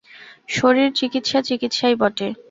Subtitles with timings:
[0.49, 2.27] শশীর চিকিৎসা চিকিৎসাই বটে।